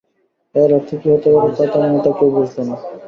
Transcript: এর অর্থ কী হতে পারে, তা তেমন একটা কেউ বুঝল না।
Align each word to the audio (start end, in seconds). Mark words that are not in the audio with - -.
এর 0.55 0.69
অর্থ 0.77 0.89
কী 1.01 1.07
হতে 1.13 1.29
পারে, 1.33 1.49
তা 1.57 1.63
তেমন 1.71 1.91
একটা 1.97 2.11
কেউ 2.17 2.29
বুঝল 2.35 2.57
না। 2.67 2.75